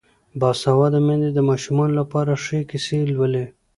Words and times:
باسواده 0.39 0.99
میندې 1.07 1.29
د 1.33 1.39
ماشومانو 1.49 1.93
لپاره 2.01 2.31
ښې 2.43 2.59
کیسې 2.69 2.97
لولي. 3.13 3.45